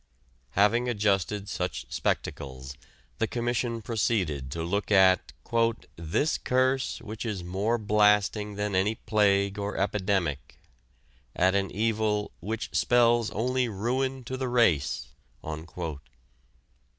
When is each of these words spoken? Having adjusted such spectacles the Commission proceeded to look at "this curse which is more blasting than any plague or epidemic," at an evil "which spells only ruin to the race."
Having 0.53 0.89
adjusted 0.89 1.47
such 1.47 1.85
spectacles 1.93 2.75
the 3.19 3.27
Commission 3.27 3.83
proceeded 3.83 4.49
to 4.49 4.63
look 4.63 4.89
at 4.91 5.31
"this 5.95 6.39
curse 6.39 6.99
which 7.01 7.23
is 7.23 7.43
more 7.43 7.77
blasting 7.77 8.55
than 8.55 8.73
any 8.73 8.95
plague 8.95 9.59
or 9.59 9.77
epidemic," 9.77 10.57
at 11.35 11.53
an 11.53 11.69
evil 11.69 12.31
"which 12.39 12.69
spells 12.73 13.29
only 13.29 13.69
ruin 13.69 14.23
to 14.23 14.37
the 14.37 14.49
race." 14.49 15.09